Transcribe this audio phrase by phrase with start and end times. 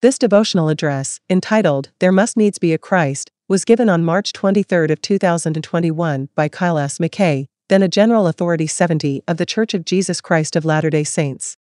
[0.00, 4.86] This devotional address, entitled There Must Needs Be a Christ, was given on March 23
[4.90, 6.98] of 2021 by Kyle S.
[6.98, 11.56] McKay, then a General Authority 70 of The Church of Jesus Christ of Latter-day Saints.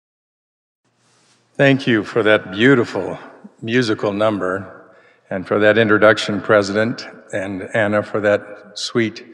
[1.55, 3.19] Thank you for that beautiful
[3.63, 4.93] musical number
[5.31, 9.25] and for that introduction, President, and Anna for that sweet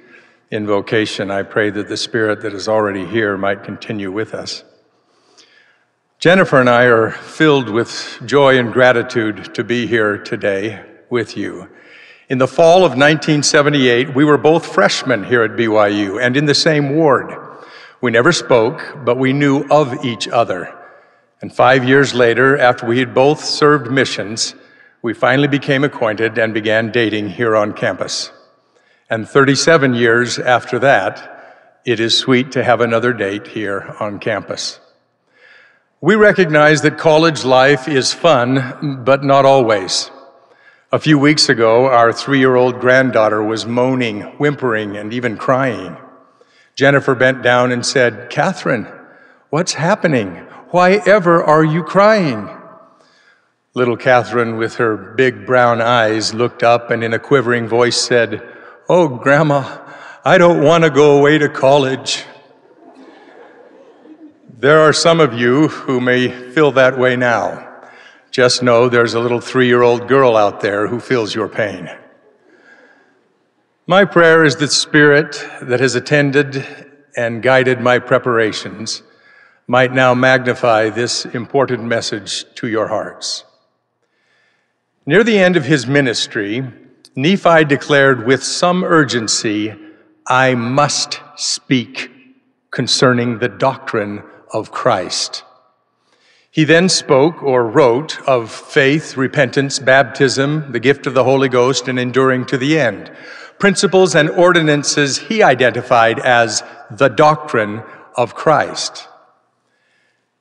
[0.52, 1.32] invocation.
[1.32, 4.62] I pray that the Spirit that is already here might continue with us.
[6.20, 11.68] Jennifer and I are filled with joy and gratitude to be here today with you.
[12.28, 16.56] In the fall of 1978, we were both freshmen here at BYU and in the
[16.56, 17.32] same ward.
[18.00, 20.76] We never spoke, but we knew of each other.
[21.40, 24.56] And five years later, after we had both served missions,
[25.02, 28.32] we finally became acquainted and began dating here on campus.
[29.08, 34.80] And 37 years after that, it is sweet to have another date here on campus.
[36.00, 40.10] We recognize that college life is fun, but not always.
[40.96, 45.94] A few weeks ago, our three year old granddaughter was moaning, whimpering, and even crying.
[46.74, 48.86] Jennifer bent down and said, Catherine,
[49.50, 50.36] what's happening?
[50.70, 52.48] Why ever are you crying?
[53.74, 58.40] Little Catherine, with her big brown eyes, looked up and in a quivering voice said,
[58.88, 59.86] Oh, Grandma,
[60.24, 62.24] I don't want to go away to college.
[64.48, 67.65] There are some of you who may feel that way now.
[68.36, 71.88] Just know there's a little three year old girl out there who feels your pain.
[73.86, 76.66] My prayer is that Spirit that has attended
[77.16, 79.02] and guided my preparations
[79.66, 83.44] might now magnify this important message to your hearts.
[85.06, 86.62] Near the end of his ministry,
[87.14, 89.74] Nephi declared with some urgency,
[90.26, 92.10] I must speak
[92.70, 94.22] concerning the doctrine
[94.52, 95.42] of Christ.
[96.56, 101.86] He then spoke or wrote of faith, repentance, baptism, the gift of the Holy Ghost,
[101.86, 103.12] and enduring to the end.
[103.58, 107.82] Principles and ordinances he identified as the doctrine
[108.16, 109.06] of Christ.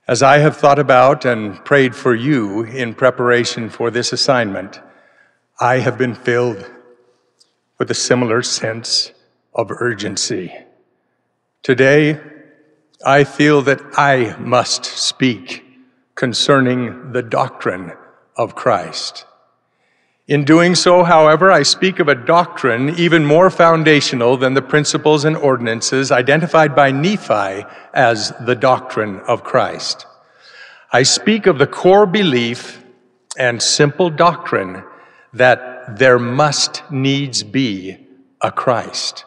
[0.08, 4.80] As I have thought about and prayed for you in preparation for this assignment,
[5.60, 6.72] I have been filled
[7.78, 9.12] with a similar sense
[9.54, 10.54] of urgency.
[11.62, 12.22] Today,
[13.06, 15.65] I feel that I must speak
[16.16, 17.92] concerning the doctrine
[18.36, 19.26] of Christ.
[20.28, 25.24] In doing so, however, I speak of a doctrine even more foundational than the principles
[25.24, 30.08] and ordinances identified by Nephi as the doctrine of Christ.
[30.92, 32.84] I speak of the core belief
[33.38, 34.84] and simple doctrine
[35.34, 37.98] that there must needs be
[38.42, 39.26] a Christ.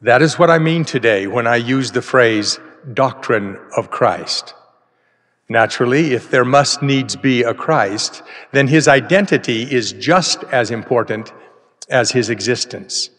[0.00, 2.58] That is what I mean today when I use the phrase
[2.92, 4.54] doctrine of Christ.
[5.48, 8.22] Naturally, if there must needs be a Christ,
[8.52, 11.32] then his identity is just as important
[11.88, 13.10] as his existence.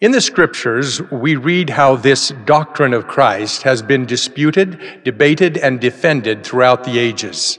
[0.00, 5.80] In the scriptures, we read how this doctrine of Christ has been disputed, debated, and
[5.80, 7.58] defended throughout the ages.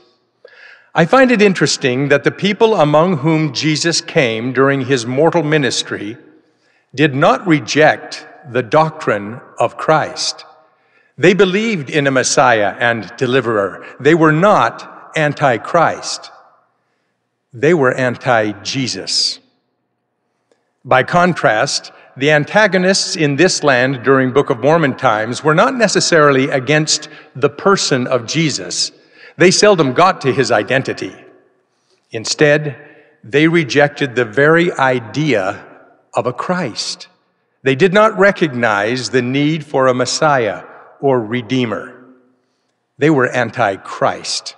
[0.94, 6.18] I find it interesting that the people among whom Jesus came during his mortal ministry
[6.94, 10.46] did not reject the doctrine of Christ.
[11.18, 13.86] They believed in a Messiah and deliverer.
[14.00, 16.32] They were not anti Christ,
[17.54, 19.40] they were anti Jesus.
[20.84, 26.50] By contrast, the antagonists in this land during Book of Mormon times were not necessarily
[26.50, 28.92] against the person of Jesus.
[29.38, 31.16] They seldom got to his identity.
[32.12, 32.78] Instead,
[33.24, 35.66] they rejected the very idea
[36.14, 37.08] of a Christ.
[37.64, 40.64] They did not recognize the need for a Messiah
[41.02, 42.04] or Redeemer.
[42.98, 44.56] They were anti Christ.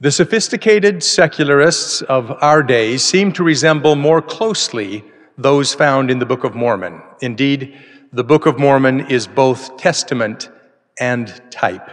[0.00, 5.04] The sophisticated secularists of our days seem to resemble more closely
[5.38, 7.00] those found in the Book of Mormon.
[7.20, 7.78] Indeed,
[8.12, 10.50] the Book of Mormon is both testament
[10.98, 11.88] and type.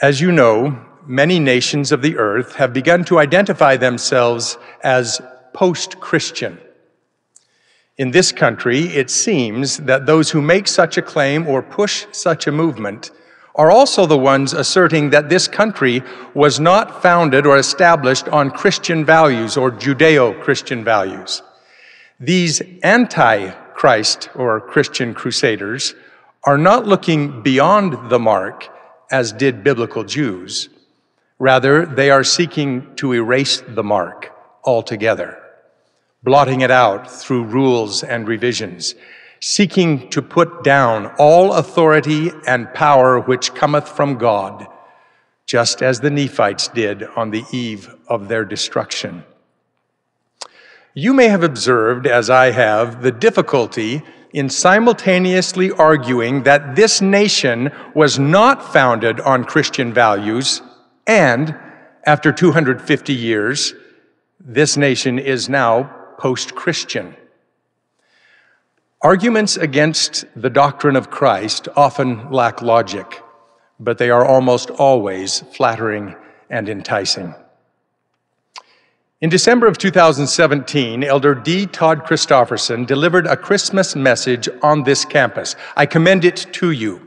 [0.00, 5.20] As you know, many nations of the earth have begun to identify themselves as
[5.52, 6.58] post Christian.
[8.02, 12.48] In this country, it seems that those who make such a claim or push such
[12.48, 13.12] a movement
[13.54, 16.02] are also the ones asserting that this country
[16.34, 21.42] was not founded or established on Christian values or Judeo Christian values.
[22.18, 23.50] These anti
[23.80, 25.94] Christ or Christian crusaders
[26.42, 28.68] are not looking beyond the mark
[29.12, 30.70] as did biblical Jews.
[31.38, 34.32] Rather, they are seeking to erase the mark
[34.64, 35.41] altogether,
[36.22, 38.94] blotting it out through rules and revisions,
[39.40, 44.66] seeking to put down all authority and power which cometh from God,
[45.46, 49.24] just as the Nephites did on the eve of their destruction.
[50.94, 54.02] You may have observed, as I have, the difficulty
[54.32, 60.62] in simultaneously arguing that this nation was not founded on Christian values,
[61.06, 61.56] and
[62.04, 63.74] after 250 years,
[64.38, 67.16] this nation is now post Christian.
[69.00, 73.20] Arguments against the doctrine of Christ often lack logic,
[73.80, 76.14] but they are almost always flattering
[76.48, 77.34] and enticing.
[79.20, 81.66] In December of 2017, Elder D.
[81.66, 85.56] Todd Christofferson delivered a Christmas message on this campus.
[85.76, 87.00] I commend it to you,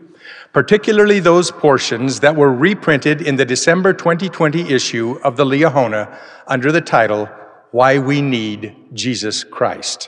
[0.52, 6.14] particularly those portions that were reprinted in the December 2020 issue of the Liahona
[6.48, 7.30] under the title,
[7.76, 10.08] Why We Need Jesus Christ.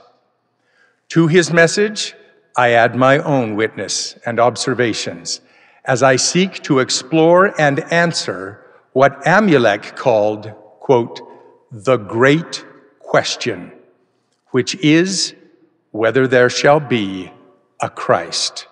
[1.10, 2.16] To his message,
[2.56, 5.42] I add my own witness and observations
[5.84, 11.19] as I seek to explore and answer what Amulek called, quote,
[11.69, 12.66] the great
[13.00, 13.74] question,
[14.52, 15.36] which is
[15.92, 17.34] whether there shall be
[17.81, 18.66] a Christ,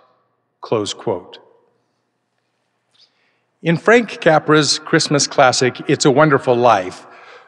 [0.62, 1.40] close quote.
[3.62, 7.06] In Frank Capra's Christmas classic, It's a Wonderful Life,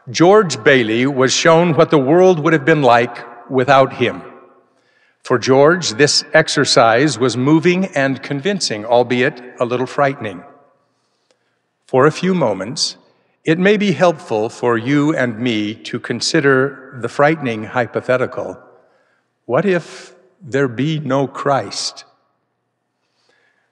[0.09, 4.21] George Bailey was shown what the world would have been like without him.
[5.23, 10.43] For George, this exercise was moving and convincing, albeit a little frightening.
[11.85, 12.97] For a few moments,
[13.43, 18.61] it may be helpful for you and me to consider the frightening hypothetical
[19.47, 22.03] what if there be no Christ?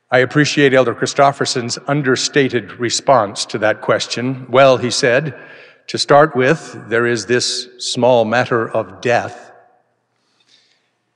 [0.10, 4.48] I appreciate Elder Christofferson's understated response to that question.
[4.50, 5.38] Well, he said,
[5.88, 9.52] to start with, there is this small matter of death.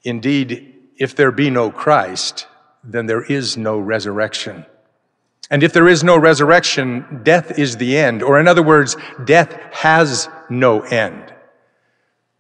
[0.04, 2.48] Indeed, if there be no Christ,
[2.84, 4.66] then there is no resurrection.
[5.50, 8.22] And if there is no resurrection, death is the end.
[8.22, 8.96] Or in other words,
[9.26, 11.34] death has no end.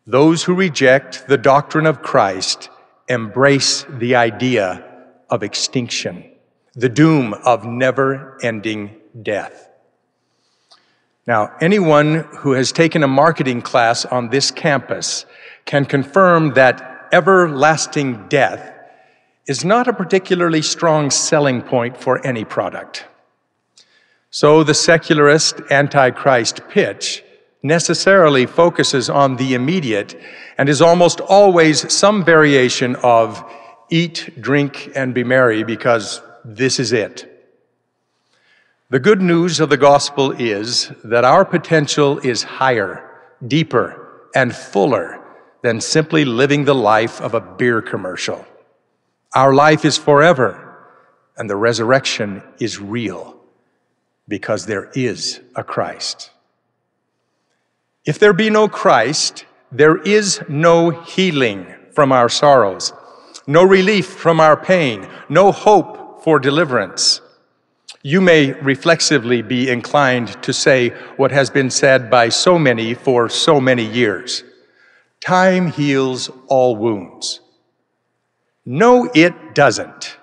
[0.05, 2.69] Those who reject the doctrine of Christ
[3.07, 4.85] embrace the idea
[5.29, 6.31] of extinction,
[6.75, 9.68] the doom of never ending death.
[11.27, 15.25] Now, anyone who has taken a marketing class on this campus
[15.65, 18.73] can confirm that everlasting death
[19.47, 23.05] is not a particularly strong selling point for any product.
[24.31, 27.23] So the secularist antichrist pitch
[27.63, 30.19] necessarily focuses on the immediate
[30.57, 33.43] and is almost always some variation of
[33.89, 37.38] eat, drink, and be merry because this is it.
[38.91, 43.07] The good news of the gospel is that our potential is higher,
[43.45, 45.23] deeper, and fuller
[45.61, 48.47] than simply living the life of a beer commercial.
[49.35, 50.75] Our life is forever,
[51.37, 53.39] and the resurrection is real
[54.27, 56.31] because there is a Christ.
[58.05, 62.91] If there be no Christ, there is no healing from our sorrows,
[63.45, 67.21] no relief from our pain, no hope for deliverance.
[68.01, 73.27] You may reflexively be inclined to say what has been said by so many for
[73.27, 74.43] so many years.
[75.19, 77.41] Time heals all wounds.
[78.65, 80.17] No, it doesn't.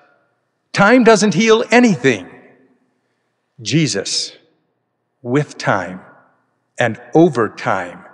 [0.72, 2.30] Time doesn't heal anything.
[3.60, 4.32] Jesus,
[5.22, 6.00] with time
[6.78, 8.04] and over time,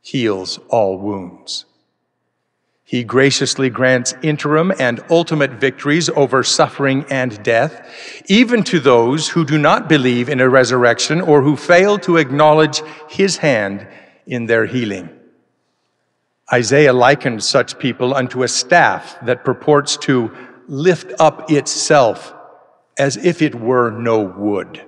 [0.00, 1.64] heals all wounds.
[2.88, 7.84] He graciously grants interim and ultimate victories over suffering and death,
[8.28, 12.82] even to those who do not believe in a resurrection or who fail to acknowledge
[13.08, 13.88] his hand
[14.24, 15.08] in their healing.
[16.52, 20.32] Isaiah likened such people unto a staff that purports to
[20.68, 22.32] lift up itself
[22.96, 24.80] as if it were no wood.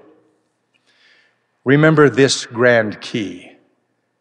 [1.64, 3.56] Remember this grand key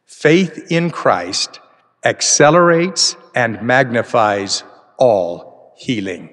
[0.04, 1.60] faith in Christ
[2.04, 4.64] accelerates and magnifies
[4.98, 6.30] all healing.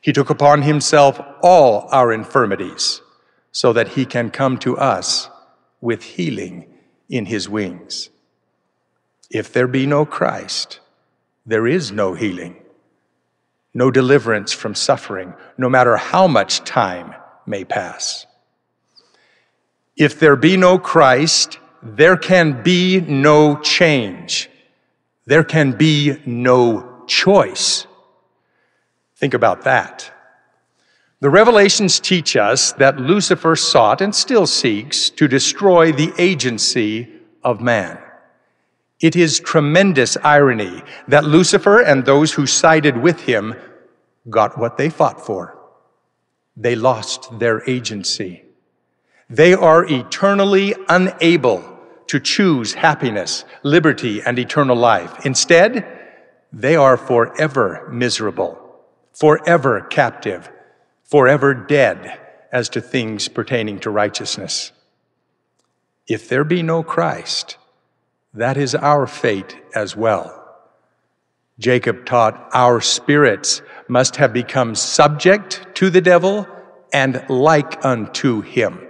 [0.00, 3.00] He took upon himself all our infirmities
[3.52, 5.30] so that he can come to us
[5.80, 6.66] with healing
[7.08, 8.10] in his wings.
[9.30, 10.80] If there be no Christ,
[11.46, 12.62] there is no healing,
[13.72, 17.14] no deliverance from suffering, no matter how much time
[17.46, 18.26] may pass.
[19.96, 24.50] If there be no Christ, there can be no change.
[25.26, 27.86] There can be no choice.
[29.16, 30.10] Think about that.
[31.20, 37.08] The revelations teach us that Lucifer sought and still seeks to destroy the agency
[37.42, 37.98] of man.
[39.00, 43.54] It is tremendous irony that Lucifer and those who sided with him
[44.28, 45.58] got what they fought for.
[46.56, 48.44] They lost their agency.
[49.30, 51.73] They are eternally unable
[52.14, 55.26] to choose happiness, liberty, and eternal life.
[55.26, 55.84] Instead,
[56.52, 58.56] they are forever miserable,
[59.12, 60.48] forever captive,
[61.02, 62.20] forever dead
[62.52, 64.70] as to things pertaining to righteousness.
[66.06, 67.56] If there be no Christ,
[68.32, 70.40] that is our fate as well.
[71.58, 76.46] Jacob taught our spirits must have become subject to the devil
[76.92, 78.83] and like unto him,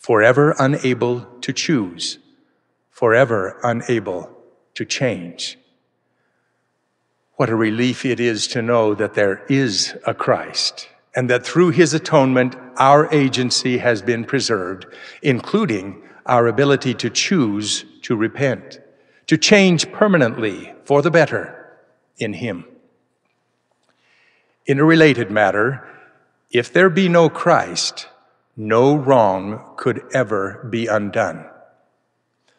[0.00, 2.18] forever unable to choose,
[2.90, 4.36] forever unable
[4.74, 5.58] to change.
[7.34, 11.70] What a relief it is to know that there is a Christ and that through
[11.70, 14.86] his atonement, our agency has been preserved,
[15.22, 18.80] including our ability to choose to repent,
[19.26, 21.78] to change permanently for the better
[22.18, 22.64] in him.
[24.66, 25.86] In a related matter,
[26.50, 28.06] if there be no Christ,
[28.60, 31.46] no wrong could ever be undone.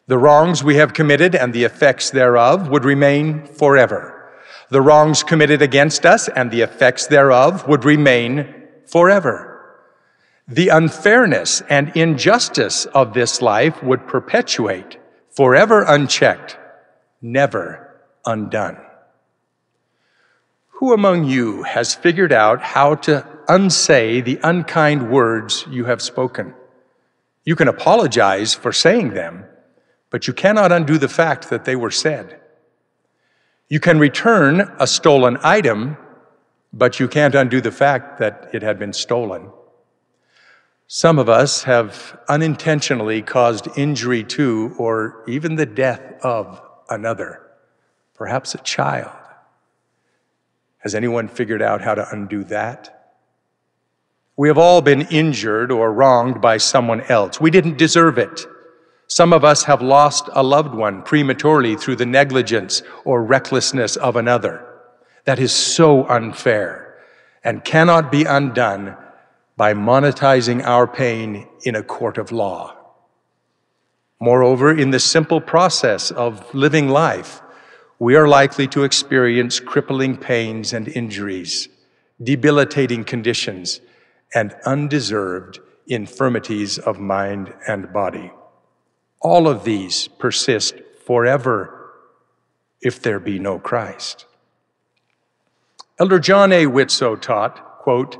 [0.08, 4.32] The wrongs we have committed and the effects thereof would remain forever.
[4.68, 9.78] The wrongs committed against us and the effects thereof would remain forever.
[10.48, 14.98] The unfairness and injustice of this life would perpetuate,
[15.30, 16.58] forever unchecked,
[17.22, 18.78] never undone.
[20.80, 26.54] Who among you has figured out how to unsay the unkind words you have spoken?
[27.44, 29.44] You can apologize for saying them,
[30.10, 32.40] but you cannot undo the fact that they were said.
[33.68, 35.96] You can return a stolen item,
[36.72, 39.50] but you can't undo the fact that it had been stolen.
[40.86, 47.40] Some of us have unintentionally caused injury to or even the death of another,
[48.14, 49.16] perhaps a child.
[50.78, 53.01] Has anyone figured out how to undo that?
[54.42, 57.40] We have all been injured or wronged by someone else.
[57.40, 58.44] We didn't deserve it.
[59.06, 64.16] Some of us have lost a loved one prematurely through the negligence or recklessness of
[64.16, 64.66] another.
[65.26, 66.98] That is so unfair
[67.44, 68.96] and cannot be undone
[69.56, 72.76] by monetizing our pain in a court of law.
[74.18, 77.42] Moreover, in the simple process of living life,
[78.00, 81.68] we are likely to experience crippling pains and injuries,
[82.20, 83.80] debilitating conditions,
[84.34, 88.32] and undeserved infirmities of mind and body.
[89.20, 90.74] All of these persist
[91.04, 91.92] forever
[92.80, 94.26] if there be no Christ.
[95.98, 96.66] Elder John A.
[96.66, 98.16] Widtsoe taught, quote,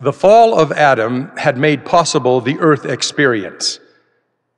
[0.00, 3.80] the fall of Adam had made possible the earth experience,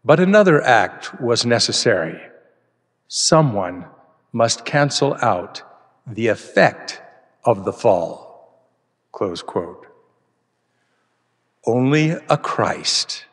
[0.05, 2.21] but another act was necessary.
[3.09, 3.87] Someone
[4.33, 5.63] must cancel out
[6.07, 7.01] the effect
[7.45, 8.61] of the fall.
[9.13, 9.87] Close quote.
[11.67, 13.27] Only a Christ,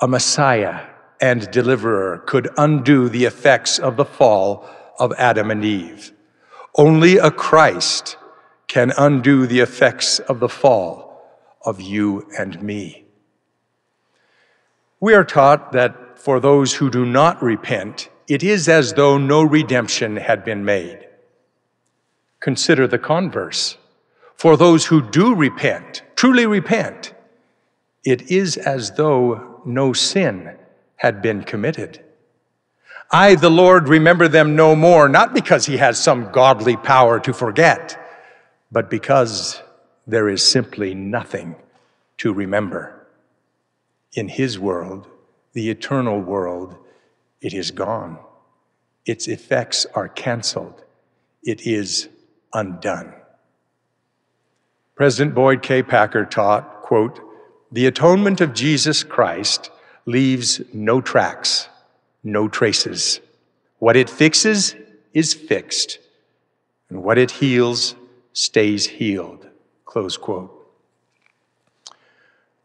[0.00, 0.86] a Messiah
[1.20, 6.12] and deliverer could undo the effects of the fall of Adam and Eve.
[6.76, 8.16] Only a Christ
[8.68, 11.22] can undo the effects of the fall
[11.64, 13.04] of you and me.
[15.00, 19.42] We are taught that for those who do not repent, it is as though no
[19.42, 21.06] redemption had been made.
[22.40, 23.76] Consider the converse.
[24.34, 27.13] For those who do repent, truly repent,
[28.04, 30.56] it is as though no sin
[30.96, 32.00] had been committed.
[33.10, 37.32] I, the Lord, remember them no more, not because he has some godly power to
[37.32, 37.98] forget,
[38.72, 39.62] but because
[40.06, 41.56] there is simply nothing
[42.18, 43.06] to remember.
[44.12, 45.06] In his world,
[45.52, 46.76] the eternal world,
[47.40, 48.18] it is gone.
[49.06, 50.82] Its effects are canceled.
[51.42, 52.08] It is
[52.52, 53.12] undone.
[54.94, 55.82] President Boyd K.
[55.82, 57.20] Packer taught, quote,
[57.74, 59.68] the atonement of Jesus Christ
[60.06, 61.68] leaves no tracks,
[62.22, 63.18] no traces.
[63.80, 64.76] What it fixes
[65.12, 65.98] is fixed,
[66.88, 67.96] and what it heals
[68.32, 69.48] stays healed.
[69.86, 70.52] Close quote.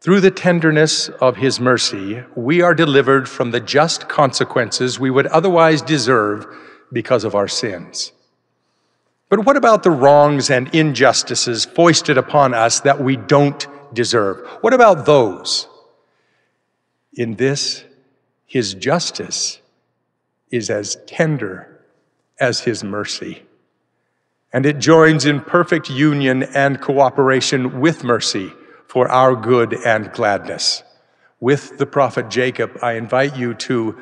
[0.00, 5.26] Through the tenderness of his mercy, we are delivered from the just consequences we would
[5.26, 6.46] otherwise deserve
[6.92, 8.12] because of our sins.
[9.28, 14.46] But what about the wrongs and injustices foisted upon us that we don't deserve.
[14.60, 15.68] What about those?
[17.14, 17.84] In this,
[18.46, 19.60] his justice
[20.50, 21.80] is as tender
[22.38, 23.42] as his mercy.
[24.52, 28.52] And it joins in perfect union and cooperation with mercy
[28.88, 30.82] for our good and gladness.
[31.38, 33.96] With the prophet Jacob, I invite you to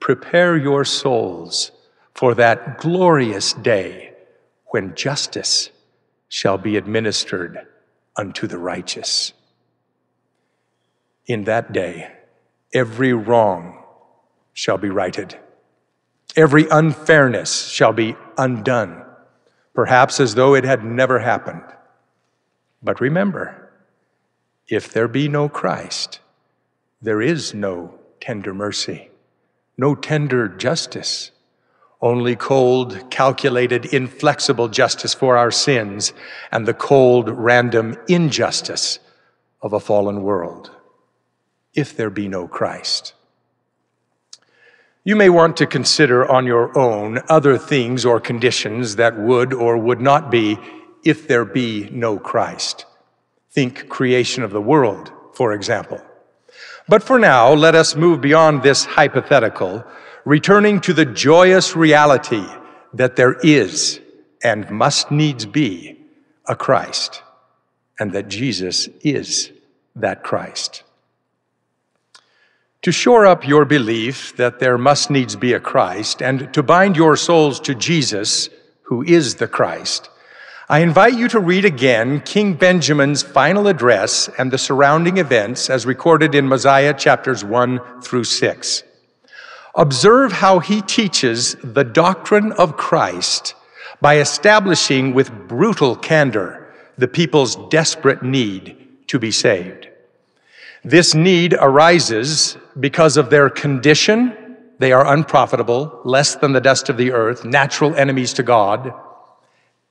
[0.00, 1.72] prepare your souls
[2.14, 4.14] for that glorious day
[4.66, 5.70] when justice
[6.28, 7.66] shall be administered
[8.16, 9.32] unto the righteous.
[11.26, 12.10] In that day,
[12.74, 13.82] every wrong
[14.52, 15.38] shall be righted,
[16.36, 19.04] every unfairness shall be undone,
[19.74, 21.62] perhaps as though it had never happened.
[22.82, 23.70] But remember,
[24.68, 26.20] if there be no Christ,
[27.02, 29.10] there is no tender mercy,
[29.76, 31.30] no tender justice
[32.02, 36.12] only cold, calculated, inflexible justice for our sins
[36.50, 38.98] and the cold, random injustice
[39.60, 40.70] of a fallen world,
[41.74, 43.12] if there be no Christ.
[45.04, 49.76] You may want to consider on your own other things or conditions that would or
[49.76, 50.58] would not be
[51.04, 52.84] if there be no Christ.
[53.50, 56.00] Think creation of the world, for example.
[56.88, 59.84] But for now, let us move beyond this hypothetical
[60.24, 62.46] returning to the joyous reality
[62.94, 64.00] that there is
[64.42, 65.98] and must needs be
[66.46, 67.22] a Christ,
[67.98, 69.52] and that Jesus is
[69.94, 70.82] that Christ.
[72.82, 76.96] To shore up your belief that there must needs be a Christ, and to bind
[76.96, 78.48] your souls to Jesus,
[78.82, 80.08] who is the Christ,
[80.70, 85.84] I invite you to read again King Benjamin's final address and the surrounding events as
[85.84, 88.84] recorded in Mosiah chapters 1 through 6.
[89.74, 93.54] Observe how he teaches the doctrine of Christ
[94.00, 99.88] by establishing with brutal candor the people's desperate need to be saved.
[100.84, 104.56] This need arises because of their condition.
[104.78, 108.92] They are unprofitable, less than the dust of the earth, natural enemies to God,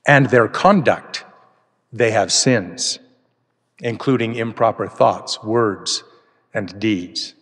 [0.06, 1.24] and their conduct.
[1.92, 2.98] They have sins,
[3.80, 6.04] including improper thoughts, words,
[6.52, 7.34] and deeds.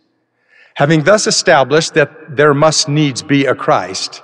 [0.79, 4.23] Having thus established that there must needs be a Christ,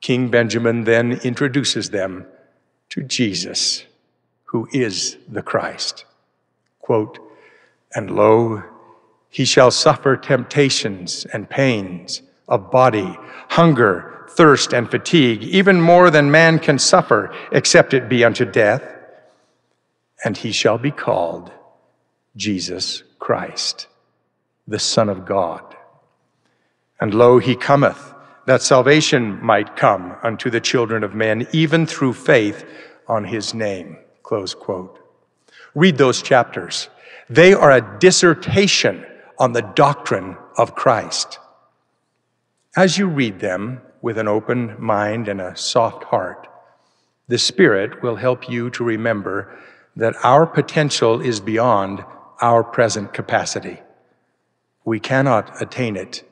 [0.00, 2.26] King Benjamin then introduces them
[2.88, 3.84] to Jesus,
[4.46, 6.04] who is the Christ.
[6.80, 7.20] Quote,
[7.94, 8.64] and lo,
[9.30, 13.16] he shall suffer temptations and pains of body,
[13.50, 18.82] hunger, thirst, and fatigue, even more than man can suffer, except it be unto death.
[20.24, 21.52] And he shall be called
[22.34, 23.86] Jesus Christ,
[24.66, 25.62] the Son of God.
[27.04, 28.14] And lo, he cometh,
[28.46, 32.64] that salvation might come unto the children of men, even through faith
[33.06, 33.98] on his name.
[34.22, 34.98] Close quote.
[35.74, 36.88] Read those chapters.
[37.28, 39.04] They are a dissertation
[39.38, 41.38] on the doctrine of Christ.
[42.74, 46.48] As you read them with an open mind and a soft heart,
[47.28, 49.54] the Spirit will help you to remember
[49.94, 52.02] that our potential is beyond
[52.40, 53.82] our present capacity.
[54.86, 56.24] We cannot attain it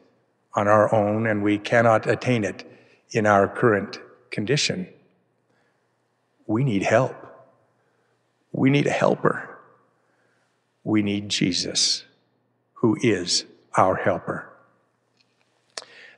[0.55, 2.65] on our own, and we cannot attain it
[3.11, 3.99] in our current
[4.31, 4.89] condition.
[6.47, 7.17] We need help.
[8.53, 9.49] We need a helper.
[10.85, 12.05] We need Jesus,
[12.75, 13.45] who is
[13.77, 14.49] our helper.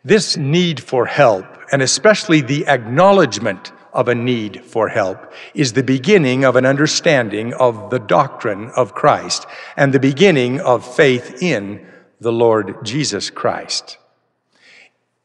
[0.05, 5.83] This need for help, and especially the acknowledgement of a need for help, is the
[5.83, 11.87] beginning of an understanding of the doctrine of Christ and the beginning of faith in
[12.21, 13.99] the Lord Jesus Christ.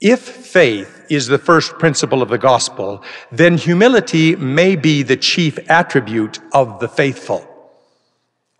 [0.01, 5.59] If faith is the first principle of the gospel, then humility may be the chief
[5.69, 7.45] attribute of the faithful.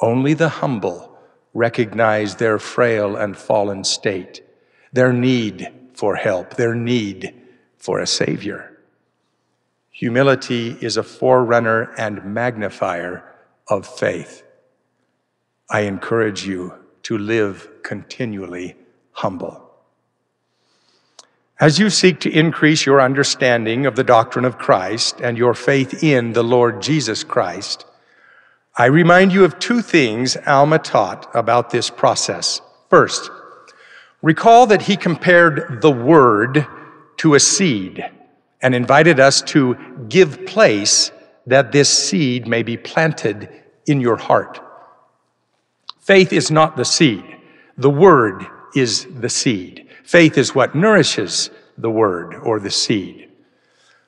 [0.02, 1.18] Only the humble
[1.54, 4.44] recognize their frail and fallen state,
[4.92, 7.34] their need for help, their need
[7.78, 8.78] for a Savior.
[9.92, 13.24] Humility is a forerunner and magnifier
[13.70, 14.44] of faith.
[15.70, 16.74] I encourage you
[17.04, 18.76] to live continually
[19.12, 19.69] humble.
[21.60, 26.02] As you seek to increase your understanding of the doctrine of Christ and your faith
[26.02, 27.86] in the Lord Jesus Christ,
[28.78, 32.62] I remind you of two things Alma taught about this process.
[32.90, 33.30] First,
[34.22, 36.66] recall that he compared the word
[37.18, 38.06] to a seed
[38.62, 39.76] and invited us to
[40.08, 41.12] give place
[41.46, 43.50] that this seed may be planted
[43.86, 44.62] in your heart.
[46.00, 47.26] Faith is not the seed.
[47.78, 49.89] The word is the seed.
[50.10, 53.30] Faith is what nourishes the word or the seed.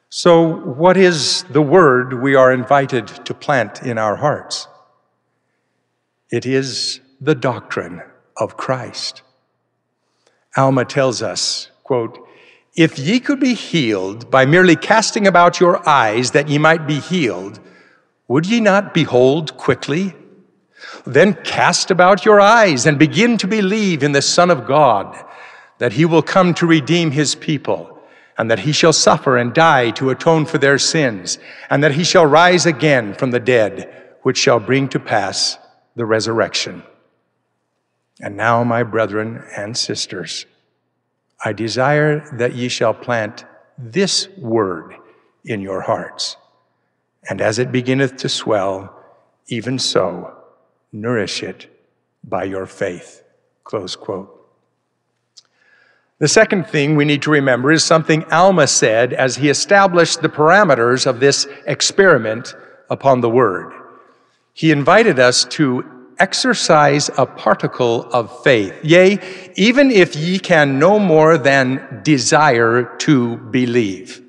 [0.10, 4.68] So, what is the word we are invited to plant in our hearts?
[6.32, 8.02] It is the doctrine
[8.36, 9.22] of Christ.
[10.58, 12.18] Alma tells us, quote,
[12.76, 17.00] if ye could be healed by merely casting about your eyes that ye might be
[17.00, 17.60] healed,
[18.28, 20.16] would ye not behold quickly?
[21.06, 25.28] Then cast about your eyes and begin to believe in the Son of God,
[25.82, 27.98] that he will come to redeem his people,
[28.38, 31.40] and that he shall suffer and die to atone for their sins,
[31.72, 33.92] and that he shall rise again from the dead,
[34.22, 35.58] which shall bring to pass
[35.96, 36.84] the resurrection.
[38.20, 40.46] And now, my brethren and sisters,
[41.44, 43.44] I desire that ye shall plant
[43.76, 44.94] this word
[45.46, 46.38] in your hearts.
[47.28, 48.96] And as it beginneth to swell,
[49.48, 50.32] even so,
[50.92, 51.76] nourish it
[52.24, 53.24] by your faith.
[53.64, 54.31] Close quote.
[56.22, 60.30] The second thing we need to remember is something Alma said as he established the
[60.30, 62.54] parameters of this experiment
[62.92, 63.74] upon the Word.
[64.54, 65.84] He invited us to
[66.20, 68.72] exercise a particle of faith.
[68.84, 69.18] Yea,
[69.56, 74.22] even if ye can no more than desire to believe.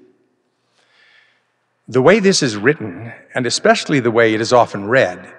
[1.89, 5.31] The way this is written, and especially the way it is often read,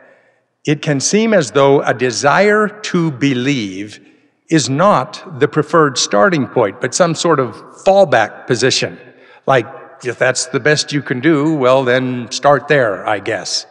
[0.66, 4.13] it can seem as though a desire to believe
[4.50, 9.00] is not the preferred starting point, but some sort of fallback position.
[9.46, 9.66] Like,
[10.04, 13.66] if that's the best you can do, well, then start there, I guess.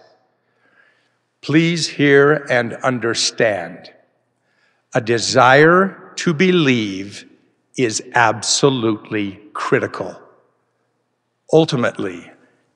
[1.40, 3.92] Please hear and understand.
[4.94, 7.28] A desire to believe
[7.76, 10.20] is absolutely critical.
[11.52, 12.30] Ultimately,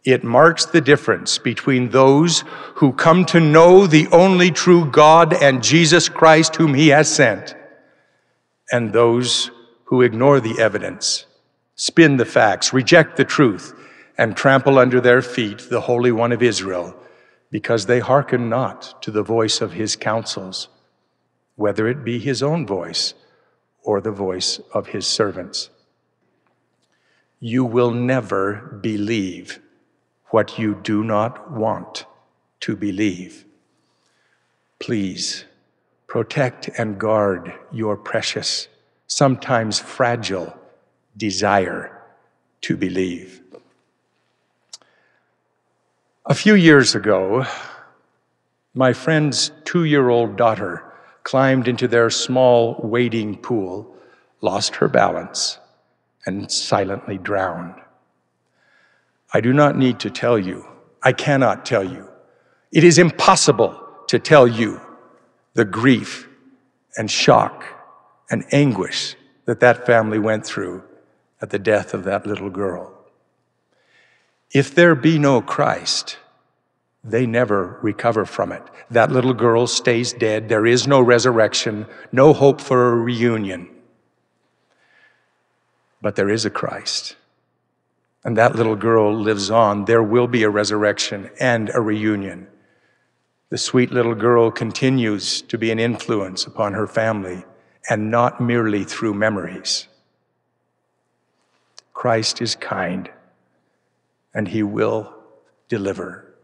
[0.05, 2.45] it marks the difference between those
[2.77, 7.56] who come to know the only true God and Jesus Christ whom he has sent,
[8.71, 9.51] and those
[9.85, 11.27] who ignore the evidence,
[11.75, 13.73] spin the facts, reject the truth,
[14.19, 16.97] and trample under their feet the Holy One of Israel
[17.51, 20.69] because they hearken not to the voice of his counsels,
[21.55, 23.15] whether it be his own voice
[23.83, 25.71] or the voice of his servants.
[27.41, 29.61] You will never believe
[30.31, 32.05] what you do not want
[32.61, 33.47] to believe.
[34.79, 35.46] Please
[36.17, 38.69] protect and guard your precious,
[39.07, 40.57] sometimes fragile
[41.15, 41.93] desire
[42.63, 43.43] to believe.
[46.25, 47.45] A few years ago,
[48.73, 50.91] my friend's two year old daughter
[51.23, 53.95] climbed into their small wading pool,
[54.41, 55.59] lost her balance,
[56.25, 57.75] and silently drowned.
[59.35, 60.65] I do not need to tell you,
[61.03, 62.09] I cannot tell you.
[62.73, 64.81] It is impossible to tell you
[65.57, 66.29] the grief
[66.99, 67.65] and shock
[68.31, 69.17] and anguish
[69.47, 70.83] that that family went through
[71.41, 72.93] at the death of that little girl.
[74.53, 76.19] If there be no Christ,
[77.03, 78.63] they never recover from it.
[78.91, 80.51] That little girl stays dead.
[80.51, 83.69] There is no resurrection, no hope for a reunion.
[86.03, 87.17] But there is a Christ.
[88.25, 89.87] And that little girl lives on.
[89.87, 92.49] There will be a resurrection and a reunion.
[93.49, 97.45] The sweet little girl continues to be an influence upon her family
[97.89, 99.87] and not merely through memories.
[101.93, 103.09] Christ is kind
[104.35, 105.15] and he will
[105.69, 106.35] deliver.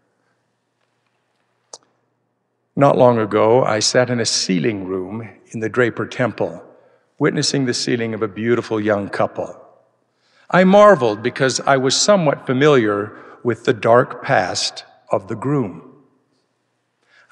[2.77, 6.65] Not long ago, I sat in a sealing room in the Draper Temple,
[7.19, 9.61] witnessing the sealing of a beautiful young couple.
[10.49, 15.92] I marveled because I was somewhat familiar with the dark past of the groom.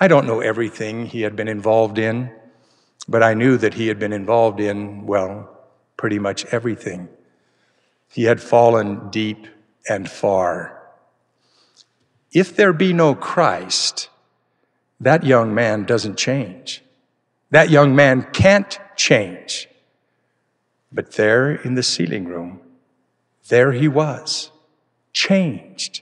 [0.03, 2.35] I don't know everything he had been involved in,
[3.07, 5.61] but I knew that he had been involved in, well,
[5.99, 7.09] pretty much everything.
[8.09, 9.47] He had fallen deep
[9.87, 10.81] and far.
[12.33, 14.09] If there be no Christ,
[15.01, 16.83] that young man doesn't change.
[17.51, 19.69] That young man can't change.
[20.91, 22.61] But there in the sealing room,
[23.49, 24.51] there he was,
[25.13, 26.01] changed.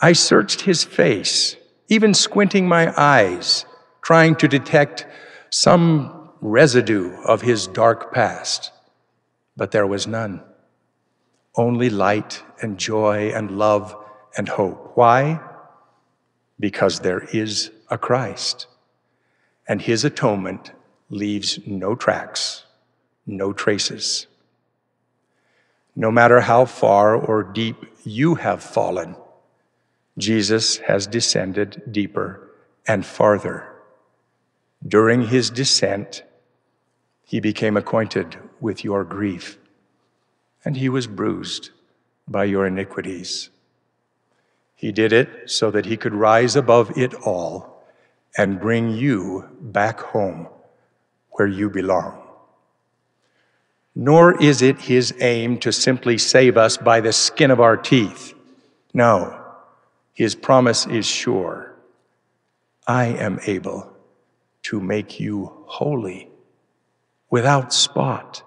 [0.00, 1.56] I searched his face,
[1.88, 3.64] even squinting my eyes,
[4.02, 5.06] trying to detect
[5.50, 8.70] some residue of his dark past,
[9.56, 10.42] but there was none.
[11.56, 13.96] Only light and joy and love
[14.36, 14.92] and hope.
[14.94, 15.40] Why?
[16.60, 18.66] Because there is a Christ,
[19.66, 20.72] and his atonement
[21.10, 22.64] leaves no tracks,
[23.26, 24.26] no traces.
[25.96, 29.16] No matter how far or deep you have fallen,
[30.18, 32.50] Jesus has descended deeper
[32.86, 33.78] and farther
[34.86, 36.22] during his descent,
[37.24, 39.58] he became acquainted with your grief,
[40.64, 41.70] and he was bruised
[42.28, 43.50] by your iniquities.
[44.74, 47.82] He did it so that he could rise above it all
[48.36, 50.48] and bring you back home
[51.32, 52.22] where you belong.
[53.94, 58.32] Nor is it his aim to simply save us by the skin of our teeth.
[58.94, 59.37] No,
[60.18, 61.76] his promise is sure.
[62.88, 63.88] I am able
[64.62, 66.28] to make you holy
[67.30, 68.42] without spot.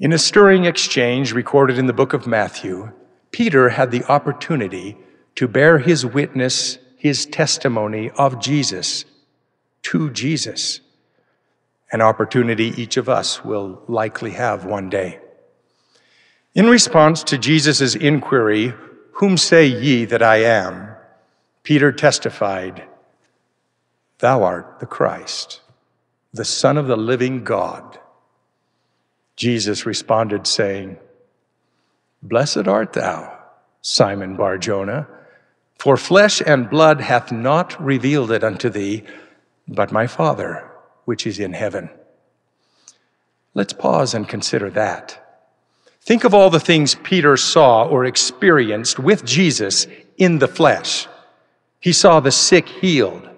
[0.00, 2.90] In a stirring exchange recorded in the book of Matthew,
[3.30, 4.96] Peter had the opportunity
[5.36, 9.04] to bear his witness, his testimony of Jesus
[9.82, 10.80] to Jesus,
[11.92, 15.20] an opportunity each of us will likely have one day.
[16.54, 18.74] In response to Jesus' inquiry,
[19.14, 20.94] Whom say ye that I am?
[21.62, 22.84] Peter testified,
[24.18, 25.60] Thou art the Christ,
[26.32, 27.98] the Son of the living God.
[29.36, 30.96] Jesus responded, saying,
[32.22, 33.38] Blessed art thou,
[33.82, 35.06] Simon Bar Jonah,
[35.78, 39.04] for flesh and blood hath not revealed it unto thee,
[39.68, 40.66] but my Father
[41.04, 41.90] which is in heaven.
[43.54, 45.19] Let's pause and consider that.
[46.02, 49.86] Think of all the things Peter saw or experienced with Jesus
[50.16, 51.06] in the flesh.
[51.78, 53.28] He saw the sick healed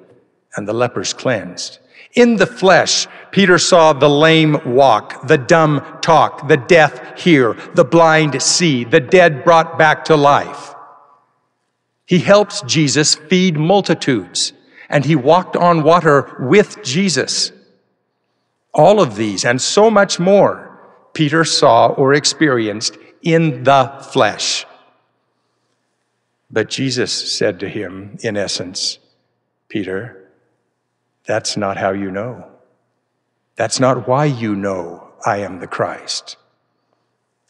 [0.57, 1.79] and the lepers cleansed.
[2.15, 7.85] In the flesh, Peter saw the lame walk, the dumb talk, the deaf hear, the
[7.85, 10.75] blind see, the dead brought back to life.
[12.05, 14.53] He helped Jesus feed multitudes,
[14.91, 17.51] and he walked on water with Jesus.
[18.75, 20.72] All of these and so much more
[21.13, 24.67] Peter saw or experienced in the flesh.
[26.51, 28.99] But Jesus said to him, in essence,
[29.69, 30.29] Peter,
[31.25, 32.47] that's not how you know.
[33.57, 36.37] That's not why you know I am the Christ.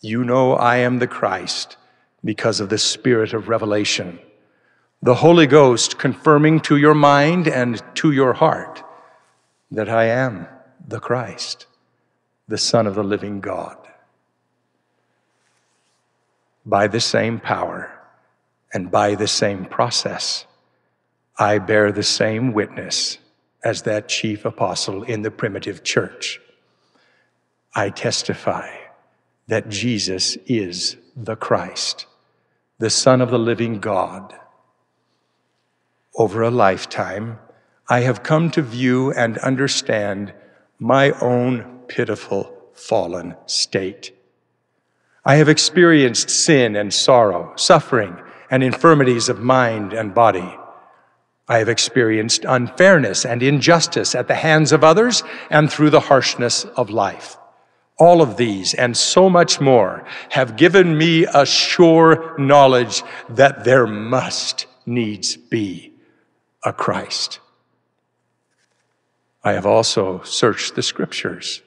[0.00, 1.76] You know I am the Christ
[2.24, 4.18] because of the spirit of revelation,
[5.02, 8.84] the Holy Ghost confirming to your mind and to your heart
[9.70, 10.46] that I am
[10.86, 11.66] the Christ,
[12.48, 13.76] the Son of the living God.
[16.64, 17.90] By the same power
[18.72, 20.46] and by the same process,
[21.38, 23.18] I bear the same witness
[23.64, 26.40] as that chief apostle in the primitive church.
[27.74, 28.68] I testify
[29.48, 32.06] that Jesus is the Christ,
[32.78, 34.34] the Son of the living God.
[36.16, 37.38] Over a lifetime,
[37.88, 40.32] I have come to view and understand
[40.78, 44.16] my own pitiful fallen state.
[45.26, 48.16] I have experienced sin and sorrow, suffering
[48.50, 50.56] and infirmities of mind and body.
[51.46, 56.64] I have experienced unfairness and injustice at the hands of others and through the harshness
[56.64, 57.36] of life.
[57.98, 63.86] All of these and so much more have given me a sure knowledge that there
[63.86, 65.92] must needs be
[66.64, 67.38] a Christ.
[69.44, 71.62] I have also searched the scriptures,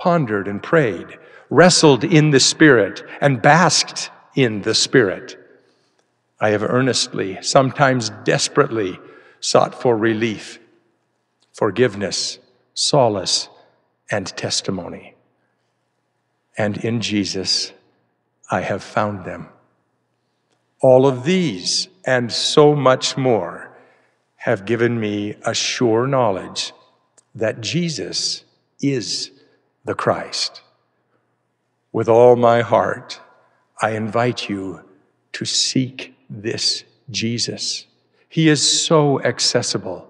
[0.00, 1.06] pondered and prayed,
[1.50, 5.36] wrestled in the Spirit, and basked in the Spirit.
[6.40, 8.98] I have earnestly, sometimes desperately,
[9.40, 10.58] sought for relief,
[11.52, 12.38] forgiveness,
[12.72, 13.48] solace,
[14.10, 15.14] and testimony.
[16.56, 17.72] And in Jesus,
[18.50, 19.48] I have found them.
[20.82, 23.70] All of these and so much more
[24.36, 26.72] have given me a sure knowledge
[27.34, 28.44] that Jesus
[28.80, 29.30] is
[29.90, 30.62] the Christ.
[31.90, 33.20] With all my heart,
[33.82, 34.84] I invite you
[35.32, 37.86] to seek this Jesus.
[38.28, 40.08] He is so accessible.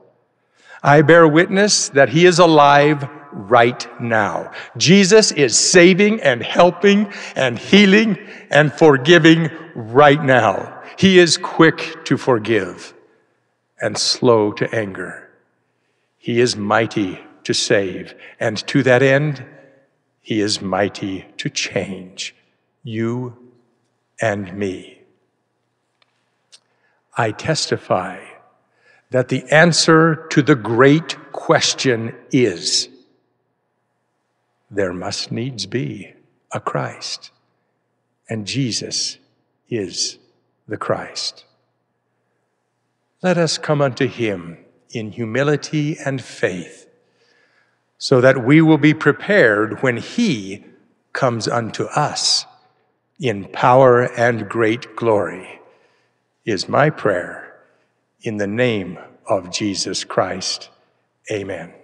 [0.82, 4.52] I bear witness that He is alive right now.
[4.76, 8.18] Jesus is saving and helping and healing
[8.50, 10.82] and forgiving right now.
[10.98, 12.92] He is quick to forgive
[13.80, 15.30] and slow to anger.
[16.18, 19.42] He is mighty to save, and to that end,
[20.20, 22.34] He is mighty to change
[22.82, 23.36] you
[24.20, 25.02] and me.
[27.16, 28.24] I testify
[29.10, 32.88] that the answer to the great question is
[34.70, 36.14] there must needs be
[36.52, 37.32] a Christ,
[38.28, 39.18] and Jesus
[39.68, 40.18] is
[40.68, 41.44] the Christ.
[43.22, 44.58] Let us come unto him
[44.90, 46.86] in humility and faith,
[48.00, 50.64] so that we will be prepared when he
[51.12, 52.46] comes unto us
[53.20, 55.60] in power and great glory
[56.46, 57.54] is my prayer
[58.22, 60.70] in the name of Jesus Christ.
[61.30, 61.74] Amen.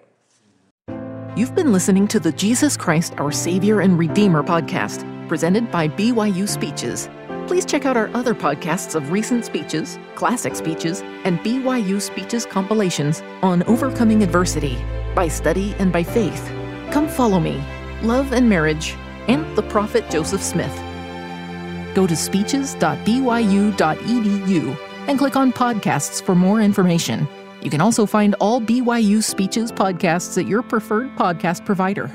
[1.36, 6.48] You've been listening to the Jesus Christ, Our Savior and Redeemer podcast, presented by BYU
[6.48, 7.10] Speeches.
[7.46, 13.20] Please check out our other podcasts of recent speeches, classic speeches, and BYU speeches compilations
[13.42, 14.78] on overcoming adversity
[15.16, 16.52] by study and by faith.
[16.92, 17.60] Come follow me,
[18.02, 18.94] love and marriage,
[19.26, 20.76] and the prophet Joseph Smith.
[21.96, 27.26] Go to speeches.byu.edu and click on podcasts for more information.
[27.62, 32.10] You can also find all BYU Speeches podcasts at your preferred podcast provider.